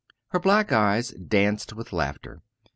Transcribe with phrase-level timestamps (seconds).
[0.29, 2.41] Her black eyes danced with laughter.